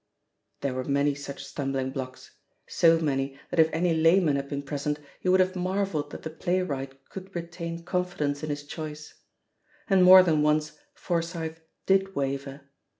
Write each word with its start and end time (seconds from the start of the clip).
There 0.61 0.73
were 0.73 0.83
many 0.83 1.13
such 1.13 1.45
stumbling 1.45 1.91
blocks; 1.91 2.31
so 2.65 2.99
many 2.99 3.39
that 3.51 3.59
if 3.59 3.69
any 3.71 3.93
layman 3.93 4.35
had 4.35 4.49
been 4.49 4.63
present 4.63 4.99
he 5.19 5.29
would 5.29 5.39
have 5.39 5.55
marvelled 5.55 6.09
that 6.09 6.23
the 6.23 6.31
playwright 6.31 7.07
could 7.09 7.35
retain 7.35 7.83
confidence 7.85 8.41
in 8.41 8.49
his 8.49 8.63
choice. 8.63 9.13
And 9.87 10.03
more 10.03 10.23
than 10.23 10.41
once 10.41 10.79
Forsyth 10.95 11.59
did 11.85 12.15
waver. 12.15 12.61